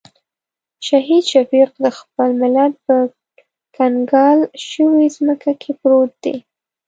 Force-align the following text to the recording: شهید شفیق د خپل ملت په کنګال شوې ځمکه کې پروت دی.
شهید 0.87 1.23
شفیق 1.31 1.69
د 1.83 1.85
خپل 1.97 2.29
ملت 2.41 2.73
په 2.85 2.95
کنګال 3.75 4.39
شوې 4.69 5.05
ځمکه 5.15 5.51
کې 5.61 5.71
پروت 5.79 6.11
دی. 6.23 6.35